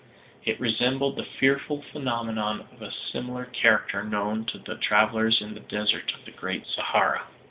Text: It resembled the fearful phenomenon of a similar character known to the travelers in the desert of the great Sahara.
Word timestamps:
It 0.43 0.59
resembled 0.59 1.15
the 1.17 1.23
fearful 1.23 1.83
phenomenon 1.91 2.61
of 2.73 2.81
a 2.81 2.91
similar 2.91 3.45
character 3.45 4.03
known 4.03 4.45
to 4.45 4.57
the 4.57 4.75
travelers 4.77 5.41
in 5.41 5.53
the 5.53 5.59
desert 5.59 6.11
of 6.17 6.25
the 6.25 6.31
great 6.31 6.65
Sahara. 6.65 7.25